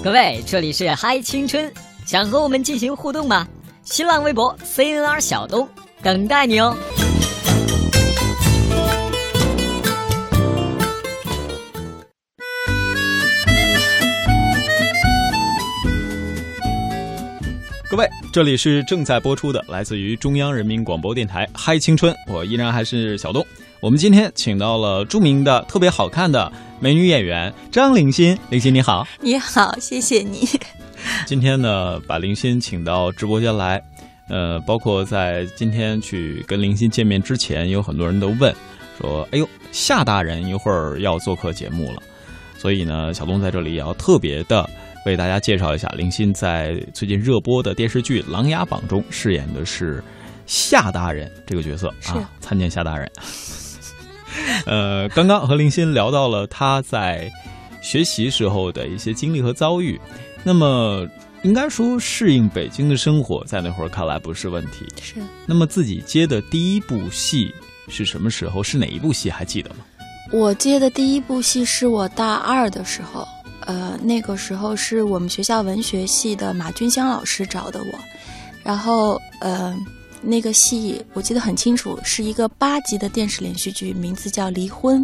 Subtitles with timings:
[0.00, 1.70] 各位，这里是嗨青春，
[2.06, 3.46] 想和我们进行互动吗？
[3.82, 5.68] 新浪微博 CNR 小东
[6.02, 6.76] 等待你哦。
[17.90, 23.44] 各位，这里是正在播出的，来自于中央人民广播电台《嗨青春》，我依然还是小东。
[23.80, 26.50] 我们今天请到了著名的、特别好看的
[26.80, 28.36] 美女演员张凌心。
[28.50, 30.48] 凌心你好，你好，谢谢你。
[31.26, 33.80] 今天呢，把凌心请到直播间来，
[34.28, 38.52] 呃，包括在今天去跟凌心见面之前，有很多人都问
[39.00, 42.02] 说：“哎呦，夏大人一会儿要做客节目了。”
[42.58, 44.68] 所以呢，小东在这里也要特别的。
[45.06, 50.02] 为大家介绍一下，林心在最近热播的电视剧《琅琊榜》中饰演的是
[50.46, 53.08] 夏大人这个角色啊，参见夏大人。
[54.66, 57.30] 呃，刚刚和林欣聊到了他在
[57.80, 60.00] 学习时候的一些经历和遭遇，
[60.44, 61.06] 那么
[61.42, 64.86] 应该说适应北京的生活，在那会儿看来不是问题。
[65.00, 65.14] 是。
[65.46, 67.54] 那么自己接的第一部戏
[67.88, 68.62] 是什么时候？
[68.62, 69.30] 是哪一部戏？
[69.30, 69.76] 还记得吗？
[70.30, 73.26] 我接的第一部戏是我大二的时候。
[73.60, 77.98] 呃，那个时候是我们学校文学系的马君香老师找的我，
[78.64, 79.76] 然后呃，
[80.20, 85.00] 那个戏我记得很清楚，是一个八集的电视连续剧，名字叫《离婚》，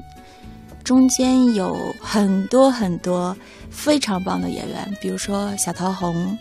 [0.83, 3.37] 中间有很多很多
[3.71, 6.37] 非常棒的演员，比如说小桃红、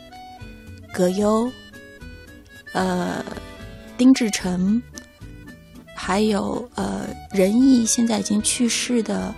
[0.94, 1.50] 葛优、
[2.74, 3.24] 呃
[3.98, 4.82] 丁志成，
[5.96, 9.34] 还有呃仁义现在已经去世的。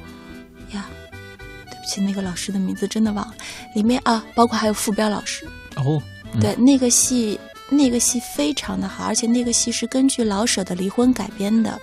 [0.71, 0.89] 呀，
[1.37, 3.35] 对不起那个老师的名字真的忘了，
[3.75, 6.01] 里面啊，包括还有傅彪老师哦，
[6.41, 11.79] 对，那个戏那个戏非常的好，而且那个戏是根据老舍的《离婚》改编的，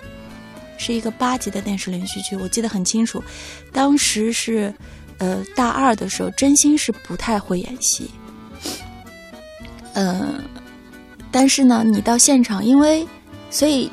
[0.77, 3.23] 是一个八集的电视连续剧，我记得很清楚。
[3.71, 4.73] 当时是
[5.17, 8.09] 呃大二的时候，真心是不太会演戏，
[9.93, 10.43] 嗯，
[11.31, 13.07] 但是呢，你到现场，因为
[13.49, 13.91] 所以。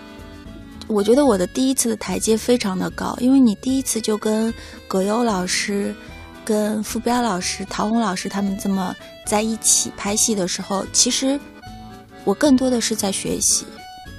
[0.92, 4.52] 我觉得我的第一次的台阶非常的高，因为你第一次就跟
[4.88, 5.94] 葛优老师、
[6.44, 8.92] 跟傅彪老师、陶虹老师他们这么
[9.24, 11.38] 在一起拍戏的时候，其实
[12.24, 13.64] 我更多的是在学习，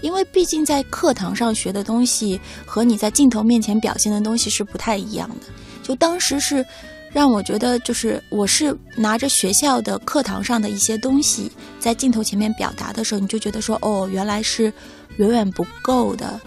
[0.02, 5.48] 因为毕竟在课堂上学的东西和你在镜头面前表现的东西是不太一样的。
[5.84, 6.66] 就当时是
[7.12, 14.72] 让我觉得，就是我是拿着学校的课堂上的一些东西在镜头前面表达的时候，你就觉得说，哦，原来是
[15.18, 16.40] 远远不够的。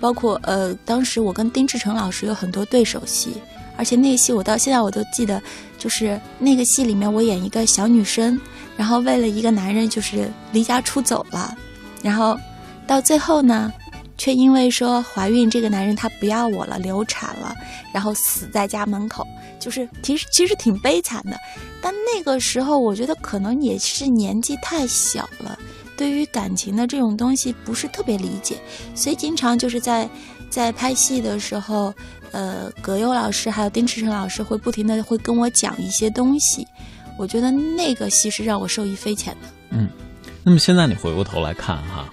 [0.00, 3.34] 包括呃，当时我跟丁志成老师有很多对手戏，
[3.76, 5.42] 而且那戏我到现在我都记得，
[5.78, 8.40] 就是那个戏里面我演一个小女生，
[8.80, 11.54] 然后为了一个男人就是离家出走了，
[12.02, 12.34] 然后
[12.86, 13.70] 到最后呢，
[14.16, 17.54] 却因为说怀孕，这个男人他不要我了，流产了，
[17.92, 19.26] 然后死在家门口，
[19.58, 21.36] 就是其实其实挺悲惨的，
[21.82, 25.58] 但那个时候我觉得可能也是年纪太小了。
[25.94, 28.56] 对于感情的这种东西不是特别理解，
[28.94, 30.08] 所以经常就是在
[30.48, 31.92] 在拍戏的时候，
[32.32, 36.66] 呃，葛优老师还有丁志成老师会不停的会跟我讲一些东西，
[37.18, 39.48] 我觉得那个戏是让我受益匪浅的。
[39.70, 39.88] 嗯，
[40.42, 42.08] 那么现在你回过头来看哈，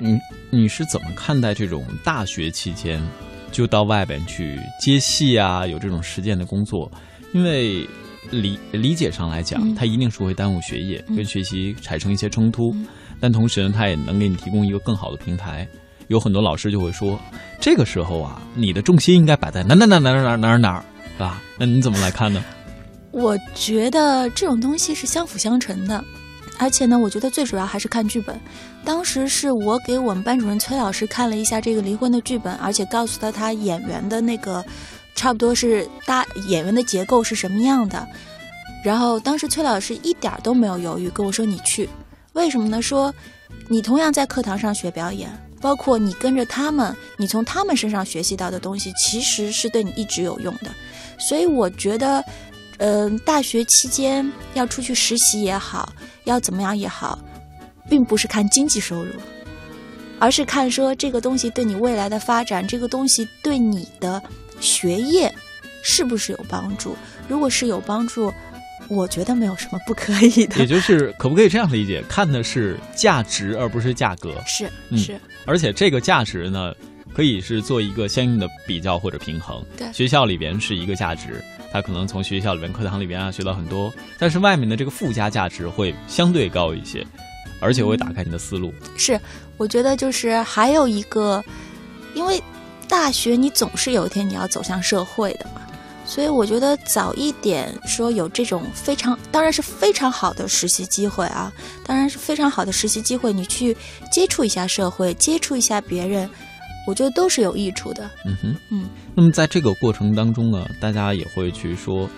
[0.00, 0.18] 你
[0.50, 3.02] 你是怎么看待这种大学期间
[3.50, 6.90] 就到外边去接戏啊，有这种实践的工作？
[7.32, 7.86] 因为
[8.30, 12.74] 理理解上来讲，它一定是会耽误学业，跟学习产生一些冲突。
[13.18, 15.66] 但同时呢，它也能给你提供一个更好的平台。
[16.08, 17.20] 有很多老师就会说，
[17.60, 21.40] 这个时候啊，你的重心应该摆在哪哪哪哪哪哪哪哪儿，是吧？
[21.58, 22.42] 那你怎么来看呢？
[23.12, 26.04] 我觉得这种东西是相辅相成的，
[26.58, 28.38] 而且呢，我觉得最主要还是看剧本。
[28.84, 34.64] 当时是我给我们班主任崔老师看了一下这个离婚的剧本，而且告诉他他演员的那个
[35.14, 38.06] 差不多是大演员的结构是什么样的。
[38.82, 41.88] 然后当时崔老师一点都没有犹豫，跟我说：“你去。”
[42.32, 42.80] 为什么呢？
[42.80, 43.12] 说，
[43.68, 45.28] 你同样在课堂上学表演，
[45.60, 50.70] 包括你跟着他们，你从他们身上学习到的东西，其实是对你一直有用的。
[51.18, 52.24] 所以我觉得，
[52.80, 55.92] 嗯，大学期间要出去实习也好，
[56.24, 57.18] 要怎么样也好，
[57.88, 59.12] 并不是看经济收入，
[60.18, 64.20] 而是看说这个东西对你未来的发展，这个东西对你的
[64.60, 65.32] 学业
[65.82, 66.96] 是不是有帮助。
[67.28, 68.32] 如果是有帮助。
[68.88, 74.34] 我觉得没有什么不可以的，也就是可不可以这样理解，看的是价值而不是价格？
[74.44, 76.74] 是是，而且这个价值呢，
[77.14, 79.62] 可以是做一个相应的比较或者平衡。
[79.76, 81.40] 对，学校里边是一个价值，
[81.72, 87.06] 他可能从学校里面课堂里边啊学到很多，但是外面的这个附加价值会相对高一些，
[87.60, 88.72] 而且会打开你的思路。
[88.96, 89.20] 是，
[89.56, 91.42] 我觉得就是还有一个，
[92.14, 92.42] 因为
[92.88, 95.62] 大学你总是有一天你要走向社会的嘛。
[96.06, 101.52] 所以我觉得早一点说有这种非常，当然是非常好的实习机会啊，
[101.86, 103.76] 当然是非常好的实习机会，你去
[104.10, 106.28] 接触一下社会，接触一下别人，
[106.90, 108.10] 我觉得都是有益处的。
[108.24, 108.88] 嗯哼，嗯。
[109.14, 112.10] 那么在这个过程当中呢，大家也会去说，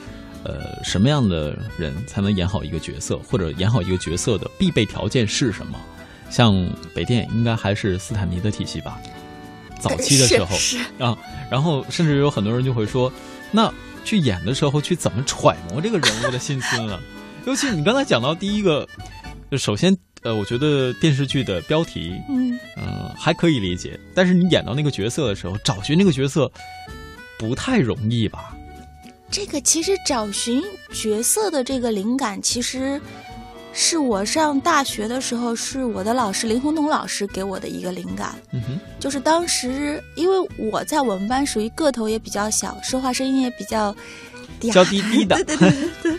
[0.44, 5.78] 呃，什么样的人才能演好一个角色，或者演好一个角色的必备条件是什么？
[6.30, 8.98] 像北电应该还是斯坦尼的体系吧？
[9.78, 10.56] 早期的时候
[11.04, 11.14] 啊，
[11.50, 13.12] 然后甚至有很多人就会说，
[13.50, 13.70] 那
[14.04, 16.98] 去演的时候去怎么揣摩这个人物的心思呢？
[17.44, 18.88] 尤其你刚才讲到第一个，
[19.58, 26.50] 首先呃，我觉得电视剧的标题，嗯呃，还可以理解，但是你演到那个角色的时候，找寻那个角色
[27.38, 28.56] 不太容易吧？
[29.30, 33.00] 这个其实找寻角色的这个灵感，其实。
[33.74, 38.34] 是我上大学的时候，是我的老师林宏东老师给我的一个灵感。
[38.50, 43.96] 嗯哼，就是当时因为我在我们班属于个头也比较小，说话声音也比较
[44.70, 45.36] 娇滴滴的。
[45.48, 46.18] 对对对对。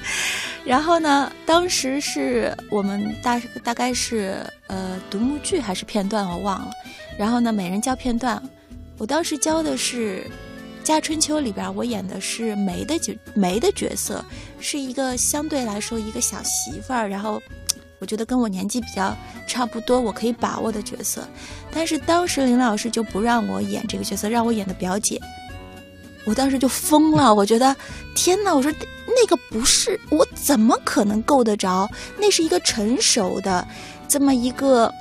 [0.65, 6.71] 然后呢，当时是我们大大概是呃独幕剧还是片段我忘了。
[7.17, 8.41] 然后呢，每人教片段，
[8.97, 10.25] 我当时教的是
[10.85, 14.23] 《家春秋》里边，我演的是梅的角梅的角色。
[14.59, 17.41] 是一个相对来说一个小媳妇儿，然后
[17.99, 19.13] 我觉得跟我年纪比较
[19.45, 21.27] 差不多，我可以把握的角色。
[21.73, 25.19] 但是当时林老师就不让我演这个角色，让我演的表姐。
[26.25, 27.75] 我当时就疯了，我觉得
[28.15, 28.55] 天哪！
[28.55, 28.71] 我说
[29.33, 31.89] 个不是我，怎么可能够得着？
[32.17, 33.65] 那是一个成熟的
[34.07, 34.93] 这么一个，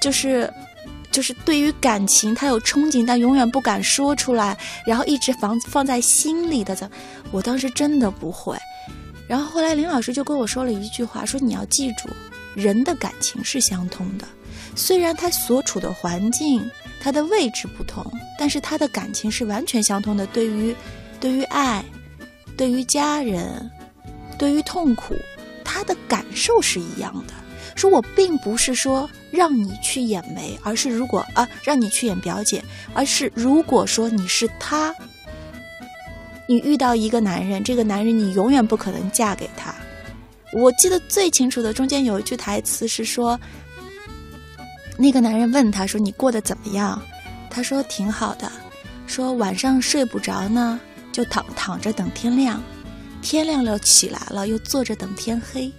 [0.00, 0.52] 就是
[1.10, 4.56] 就是对于感情他有憧憬，但永远不敢说出来，
[4.86, 6.76] 然后一直放放在心里的。
[6.76, 6.88] 这
[7.32, 8.56] 我当时真的不会。
[9.26, 12.08] 然后后来林老师就跟我说了一句话，说你要记住，
[12.54, 14.26] 人的感情是相通的，
[14.74, 16.68] 虽然他所处的环境、
[17.00, 18.04] 他的位置不同，
[18.38, 20.26] 但是他的感情是完全相通的。
[20.26, 20.74] 对于，
[21.20, 21.84] 对于爱，
[22.60, 23.70] 对于家人，
[24.36, 25.16] 对于痛苦，
[25.64, 27.32] 他的感受是一样的。
[27.74, 32.62] 说我并不是说让你去演梅，而是如果啊让你去演表姐，
[32.92, 34.94] 而是如果说你是他。
[36.46, 39.74] 你遇到一个男人，这个男人你永远不可能嫁给他。
[40.52, 43.40] 我记得最清楚的，中间有一句台词是说，
[44.98, 47.00] 那个男人问他说：“你过得怎么样？”
[47.48, 48.52] 他说：“挺好的。”
[49.08, 50.78] 说晚上睡不着呢，
[51.20, 52.62] 就躺躺着等天亮，
[53.20, 55.70] 天亮了起来了，又坐着等天黑。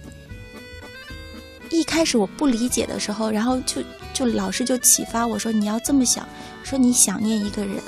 [1.68, 3.82] 一开始我不理解的时候，然后就
[4.14, 6.24] 就老师就启发我说：“你要这么想，
[6.62, 7.82] 说你想念一个人，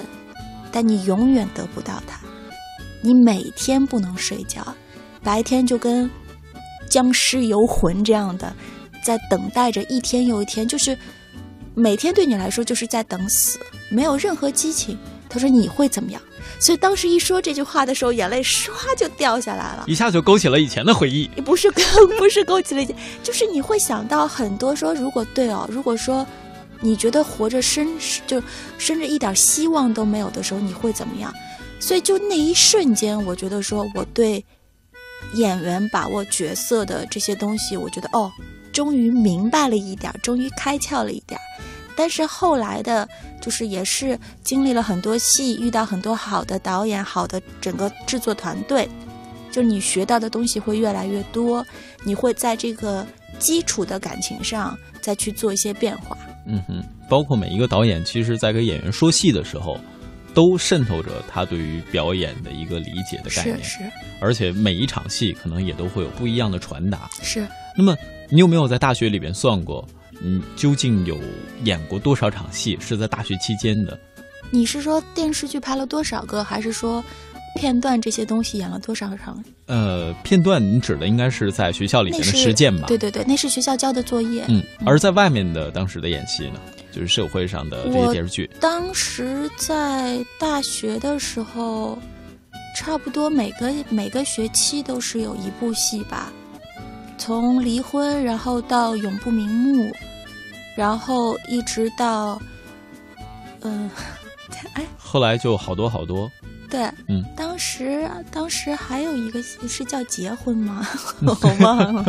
[0.73, 2.19] 但你永远得不到他。”
[3.03, 4.67] 你每天不能睡觉，
[5.23, 6.11] 白天就跟
[6.91, 8.53] 僵尸游魂这样的，
[9.05, 10.99] 在等待着一天又一天，就是
[11.77, 13.61] 每天对你来说就是在等死，
[13.91, 14.99] 没有任何激情。
[15.29, 16.21] 他说你会怎么样？
[16.61, 21.27] 所以当时一说这句话的时候，眼泪唰就掉下来了，一下就勾起了以前的回忆。
[21.45, 21.83] 不是勾，
[22.19, 24.75] 不是勾起了以前，就是你会想到很多。
[24.75, 26.27] 说如果对哦，如果说
[26.81, 27.89] 你觉得活着生
[28.27, 28.43] 就
[28.79, 31.33] 甚至一点希望都没有的时候，你会怎么样？
[31.81, 34.45] 所以，就那一瞬间，我觉得说我对
[35.35, 38.31] 演员把握角色的这些东西，我觉得哦，
[38.73, 41.39] 终于明白了一点，终于开窍了一点。
[41.97, 43.09] 但是后来的，
[43.41, 48.89] 就是也是经历了很多戏，遇到很多好的导演，好的整个制作团队，
[49.51, 51.65] 就是你学到的东西会越来越多，
[52.05, 53.07] 你会在这个
[53.39, 56.17] 基础的感情上再去做一些变化。
[56.47, 59.79] 嗯哼，包括每一个导演，其实在给演员说戏的时候。
[60.35, 67.09] 都渗透着他对于表演的一个理解的概念，是是，而且每一场戏可能也都会有不一样的传达。
[67.23, 67.47] 是。
[67.79, 67.97] 那么，
[68.29, 69.87] 你有没有在大学里边算过，
[70.21, 71.19] 你究竟有
[71.65, 73.99] 演过多少场戏是在大学期间的？
[74.51, 77.03] 你是说电视剧拍了多少个，还是说
[77.57, 79.43] 片段这些东西演了多少场？
[79.67, 82.87] 呃，片段你指的应该是在学校里面的实践吧？
[82.87, 84.45] 对对对，那是学校交的作业。
[84.49, 86.61] 嗯，而在外面的当时的演戏呢？
[86.93, 88.49] 就是社会上的这些电视剧。
[88.61, 91.99] 当时在大学的时候，
[92.77, 96.33] 差不多每个每个学期都是有一部戏吧，
[97.17, 99.93] 从离婚，然后到永不瞑目，
[100.77, 102.41] 然后一直到，
[103.63, 103.91] 嗯，
[104.75, 106.31] 哎，后来就好多好多。
[106.71, 110.87] 对，嗯，当时当时还有一个戏是叫结婚吗？
[111.25, 112.05] 我忘了。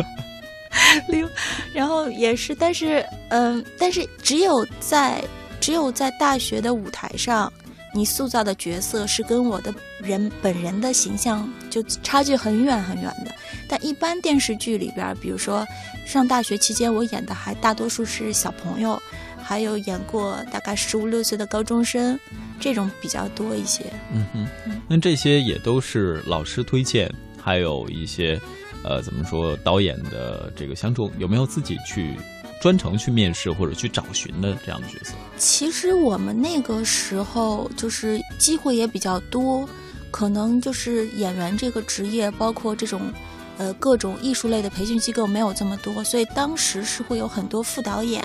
[1.08, 1.28] 六，
[1.72, 5.22] 然后也是，但是，嗯，但是只有在
[5.60, 7.50] 只有在大学的舞台上，
[7.96, 13.34] 你塑造的角色是跟我的人本人的形象就差距很远很远的。
[13.66, 15.66] 但一般电视剧里边，比如说
[16.04, 19.00] 上大学期间，我演的还大多数是小朋友，
[19.42, 22.20] 还有演过大概十五六岁的高中生，
[22.60, 23.84] 这种比较多一些。
[24.12, 24.46] 嗯哼，
[24.86, 27.10] 那这些也都是老师推荐，
[27.42, 28.38] 还有一些，
[28.84, 32.14] 呃，怎么说导演的这个相助，有没有自己去
[32.60, 35.14] 专程去面试或者去找寻的这样的角色？
[35.36, 39.68] 其实我们那个时候就是机会也比较多，
[40.10, 43.12] 可能就是演员这个职业，包括这种。
[43.58, 48.22] 呃，各种艺术类的培训机构没有这么多，所以当时是会有很多副导演。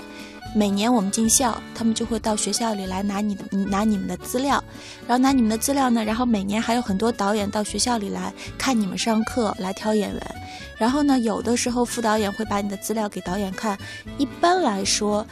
[0.53, 4.63] 每年我们进校，他们就会到学校里来拿你的拿你们的资料，
[5.07, 10.35] 然后拿你们的资料呢，然后每年还有很多导演到学校里来看你们上课，来挑演员。
[10.77, 13.77] 然后呢，有的时候副导演会把你的资料给导演看。
[14.17, 15.25] 一般来说。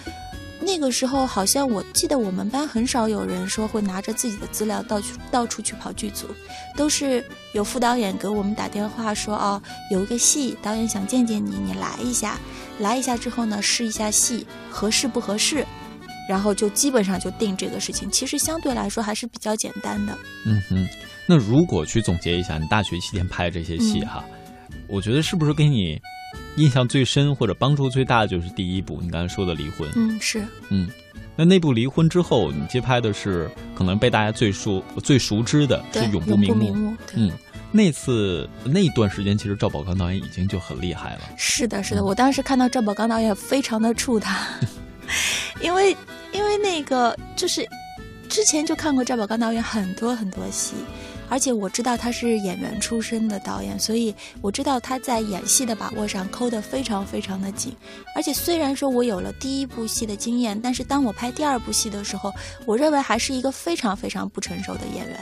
[0.62, 6.28] 那个时候好像我记得我们班很少有人说会拿着自己的资料到处到处去跑剧组，
[6.76, 7.24] 都是
[7.54, 12.38] 有副导演给我们打电话说哦，有一个戏，导演想见见你，你来一下，
[12.80, 15.66] 来一下之后呢试一下戏合适不合适，
[16.28, 18.10] 然后就基本上就定这个事情。
[18.10, 20.18] 其实相对来说还是比较简单的。
[20.46, 20.88] 嗯哼，
[21.28, 24.24] 那如果去总结一下你大学期间拍这些戏哈，
[24.88, 26.00] 我觉得是不是给你？
[26.58, 29.90] 印象最深或者帮助最大的就是第一部，你刚才说的离婚。
[29.96, 30.46] 嗯，是。
[30.70, 30.88] 嗯，
[31.36, 36.92] 那那部离婚之后，你接拍的是可能被大家最熟、最熟知的是《永不瞑目》。
[37.16, 37.32] 嗯，
[37.72, 41.22] 那次那段时间，其实赵宝刚导演已经就很厉害了。
[41.38, 44.48] 是的，是的，我当时看到赵宝刚导演非常的怵他，
[45.62, 45.96] 因为
[46.32, 47.68] 因为那个就是
[48.28, 50.74] 之前就看过赵宝刚导演很多很多戏。
[51.32, 57.72] 而且我知道他是演员出身的导演，所以我知道他在演戏的把握上抠得非常非常的紧。
[58.16, 62.34] 而且虽然说我有了第一部戏的经验，但是当我拍第二部戏的时候，
[62.66, 65.20] 我认为还是一个非常非常不成熟的演员。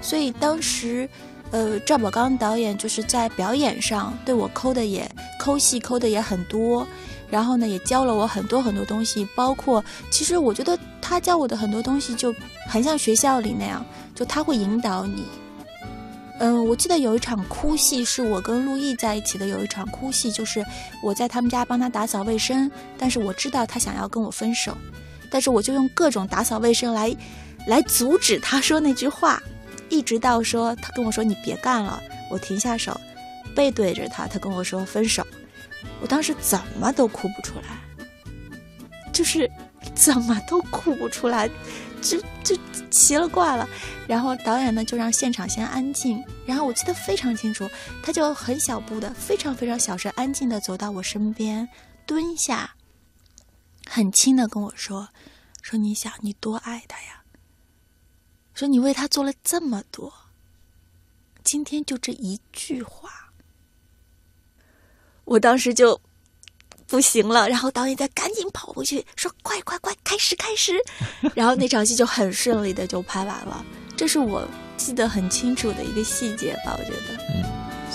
[0.00, 1.06] 所以当时，
[1.50, 6.86] 呃，赵宝刚导演就是在表演上对我抠的也抠戏抠的也很多，
[7.28, 12.32] 然后呢也教了我很多很多东西，包括其实我觉得他教我的很多东西就
[12.68, 15.24] 很像学校里那样，就他会引导你。
[16.38, 20.64] 嗯，我记得有一场哭戏是我跟陆毅在一起的，有一场哭戏就是
[21.02, 24.74] 我在他们家帮他打扫卫生，但是我知道他想要跟我分手，
[25.30, 27.14] 但是我就用各种打扫卫生来，
[27.66, 29.42] 来阻止他说那句话，
[29.90, 32.98] 一直到说他跟我说你别干了，我停下手，
[33.54, 35.26] 背对着他，他跟我说分手，
[36.00, 37.76] 我当时怎么都哭不出来，
[39.12, 39.50] 就是
[39.94, 41.50] 怎么都哭不出来。
[42.02, 42.56] 就就
[42.90, 43.68] 奇了怪了，
[44.08, 47.68] 然后导演呢就让现场先安静，然后我记得非常清楚，
[48.02, 51.68] 他就很小步的，非常非常小声、安静的走到我身边，
[52.06, 52.74] 蹲下，
[53.86, 55.10] 很轻的跟我说
[55.60, 57.19] ：“说你想你多爱他呀，
[58.60, 60.12] 说你为他做了这么多，
[61.42, 63.32] 今天就这一句话，
[65.24, 65.98] 我当时就。”
[66.86, 70.74] 不行了，然后导演再赶紧跑回去说：“快快快，开始开始！”
[71.36, 73.64] 然后那场戏就很顺利的就拍完了。
[73.96, 74.44] 这是我
[74.76, 76.76] 记得很清楚的一个细节吧？
[76.76, 77.49] 我觉得。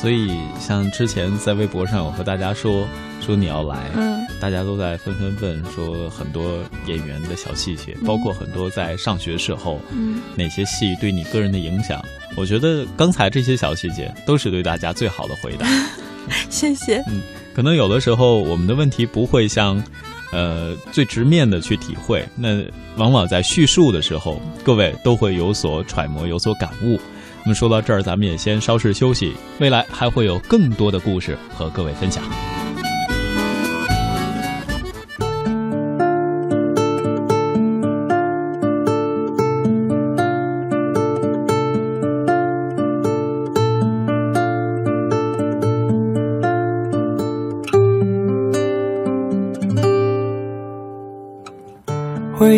[0.05, 2.87] 所以像之前在微博上，我和大家说
[3.19, 11.99] 说你要来，嗯，大家都在纷纷问说很多演员的小细节，包括很多在上学时候，嗯，哪些戏对你个人的影响？
[12.37, 15.65] 我觉得刚才这些小细节都是对大家最好的回答。
[16.51, 17.03] 谢谢。
[17.07, 17.19] 嗯。
[17.55, 19.83] 可能有的时候我们的问题不会像，
[20.31, 22.63] 呃，最直面的去体会，那
[22.97, 26.99] 往往在叙述的时候，各位都会有所揣摩，有所感悟。
[27.45, 32.23] 那么说到这儿，咱们也先稍事休息，未来还会有更多的故事和各位分享。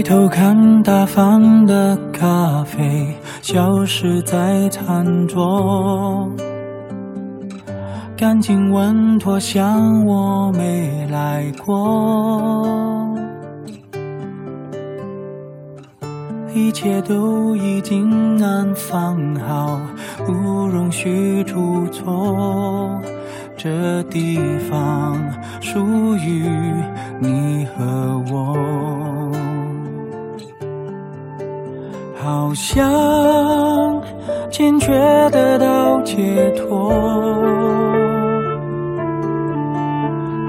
[0.07, 6.31] 头看，打翻的咖啡消失在餐桌，
[8.15, 13.17] 感情稳妥，像我没来过，
[16.53, 19.77] 一切都已经安放好，
[20.25, 22.97] 不容许出错，
[23.57, 25.21] 这地方
[25.59, 25.81] 属
[26.15, 26.49] 于
[27.19, 29.16] 你和我。
[32.27, 34.03] 好像
[34.51, 34.91] 坚决
[35.29, 36.89] 得到解脱，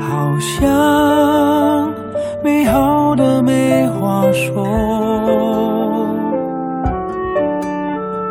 [0.00, 1.94] 好像
[2.42, 4.66] 美好的没话说，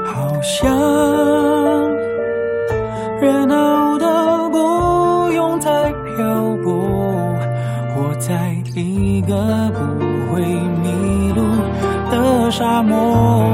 [0.03, 0.69] 好像
[3.21, 6.73] 热闹的不用再漂泊，
[7.95, 9.96] 活在一个不
[12.49, 13.45] 沙漠。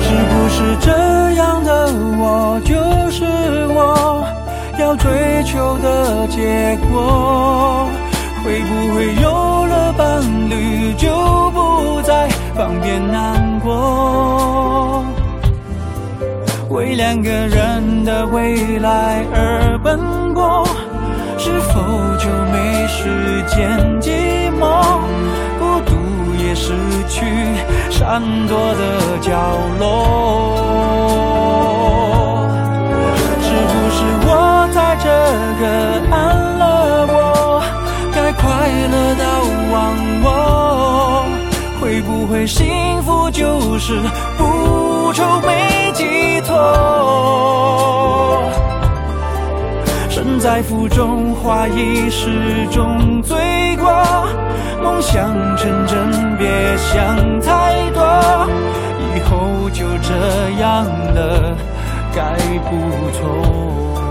[0.00, 2.74] 是不是这样的我就
[3.10, 3.24] 是
[3.68, 4.24] 我
[4.78, 7.88] 要追求的结果？
[8.44, 11.10] 会不会有了伴侣就
[11.50, 15.04] 不再方便难过？
[16.70, 19.98] 为两个人的未来而奔
[20.32, 20.66] 波，
[21.36, 21.80] 是否
[22.16, 23.68] 就没时间
[24.00, 25.07] 寂寞？
[26.58, 26.74] 失
[27.08, 27.24] 去
[27.88, 28.82] 闪躲的
[29.20, 29.30] 角
[29.78, 29.84] 落。
[33.40, 34.28] 是不是我
[34.74, 35.06] 在这
[35.60, 35.64] 个
[36.10, 36.18] 安
[36.58, 36.62] 乐
[37.06, 37.16] 窝，
[38.12, 38.42] 该快
[38.90, 39.24] 乐到
[39.72, 39.76] 忘
[40.24, 40.26] 我？
[41.80, 42.66] 会不会幸
[43.04, 44.02] 福就是
[44.36, 46.52] 不愁没寄托？
[50.10, 53.88] 身在福中，花已始终醉过。
[54.82, 58.02] 梦想成真，别想太多。
[59.14, 60.14] 以后就这
[60.60, 61.56] 样了，
[62.14, 62.36] 该
[62.68, 64.07] 不错。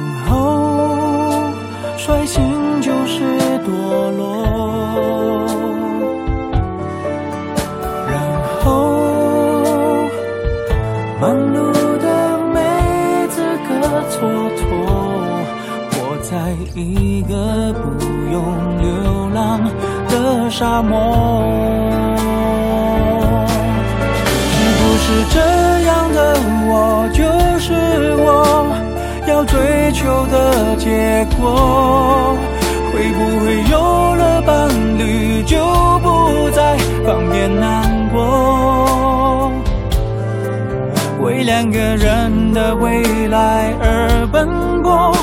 [0.00, 0.34] 然后
[1.96, 3.22] 率性就是
[3.66, 3.68] 堕
[4.16, 4.20] 落，
[8.08, 8.12] 然
[8.64, 8.66] 后
[11.20, 11.56] 忙碌
[11.98, 12.06] 的
[12.52, 12.56] 没
[13.28, 13.36] 资
[13.68, 13.68] 格
[14.10, 14.16] 蹉
[14.56, 14.60] 跎，
[15.90, 16.32] 活在
[16.74, 17.32] 一个
[17.72, 17.80] 不
[18.32, 18.36] 用
[18.78, 18.88] 流
[19.34, 19.38] 浪
[20.08, 22.09] 的沙漠。
[29.44, 32.36] 追求的结果？
[32.92, 35.56] 会不会有了伴侣就
[36.02, 36.76] 不再
[37.06, 39.52] 方便难过？
[41.22, 45.14] 为两个人的未来而奔波，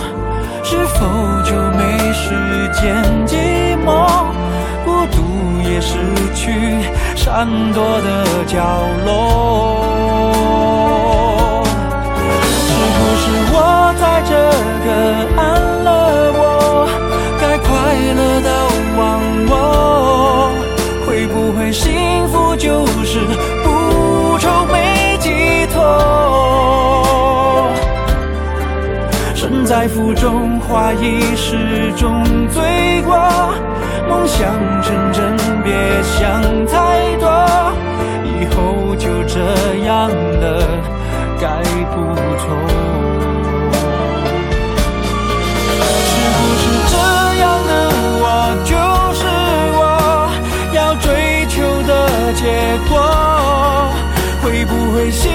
[0.64, 1.06] 是否
[1.44, 2.34] 就没时
[2.74, 2.96] 间
[3.28, 3.36] 寂
[3.86, 4.26] 寞？
[4.86, 5.18] 孤独
[5.70, 5.98] 也失
[6.34, 6.52] 去
[7.16, 8.56] 闪躲的角
[9.06, 9.97] 落。
[29.80, 33.16] 在福中，花已始终醉过。
[34.10, 37.30] 梦想成真，别想太多，
[38.26, 39.38] 以后就这
[39.86, 40.66] 样了，
[41.40, 41.62] 该
[41.94, 41.96] 不
[42.40, 42.44] 错。
[46.10, 46.96] 是不是这
[47.38, 47.72] 样的
[48.24, 48.26] 我
[48.66, 48.74] 就
[49.14, 49.22] 是
[49.78, 49.80] 我
[50.74, 52.42] 要追求的结
[52.90, 52.98] 果？
[54.42, 55.30] 会不会幸